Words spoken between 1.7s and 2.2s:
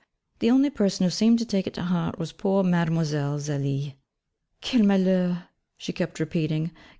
to heart